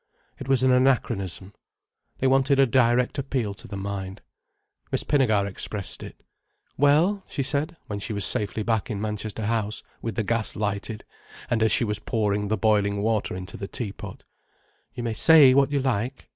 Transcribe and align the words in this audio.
It 0.39 0.47
was 0.47 0.63
an 0.63 0.71
anachronism. 0.71 1.53
They 2.17 2.25
wanted 2.25 2.57
a 2.57 2.65
direct 2.65 3.19
appeal 3.19 3.53
to 3.53 3.67
the 3.67 3.77
mind. 3.77 4.23
Miss 4.91 5.03
Pinnegar 5.03 5.45
expressed 5.45 6.01
it. 6.01 6.23
"Well," 6.75 7.23
she 7.27 7.43
said, 7.43 7.77
when 7.85 7.99
she 7.99 8.11
was 8.11 8.25
safely 8.25 8.63
back 8.63 8.89
in 8.89 8.99
Manchester 8.99 9.45
House, 9.45 9.83
with 10.01 10.15
the 10.15 10.23
gas 10.23 10.55
lighted, 10.55 11.03
and 11.51 11.61
as 11.61 11.71
she 11.71 11.83
was 11.83 11.99
pouring 11.99 12.47
the 12.47 12.57
boiling 12.57 13.03
water 13.03 13.35
into 13.35 13.57
the 13.57 13.67
tea 13.67 13.91
pot, 13.91 14.23
"You 14.95 15.03
may 15.03 15.13
say 15.13 15.53
what 15.53 15.71
you 15.71 15.79
like. 15.79 16.27